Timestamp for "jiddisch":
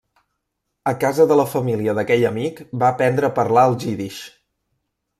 3.87-4.27